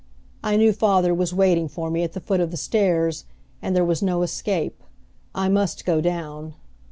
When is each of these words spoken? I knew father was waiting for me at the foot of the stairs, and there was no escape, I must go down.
I 0.43 0.57
knew 0.57 0.73
father 0.73 1.13
was 1.13 1.31
waiting 1.31 1.67
for 1.67 1.91
me 1.91 2.01
at 2.01 2.13
the 2.13 2.19
foot 2.19 2.39
of 2.39 2.49
the 2.49 2.57
stairs, 2.57 3.25
and 3.61 3.75
there 3.75 3.85
was 3.85 4.01
no 4.01 4.23
escape, 4.23 4.81
I 5.35 5.47
must 5.47 5.85
go 5.85 6.01
down. 6.01 6.55